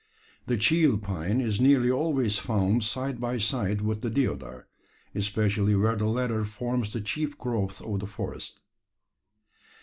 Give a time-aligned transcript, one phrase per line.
[0.47, 4.65] The "cheel" pine is nearly always found side by side with the deodar
[5.13, 8.61] especially where the latter forms the chief growth of the forest.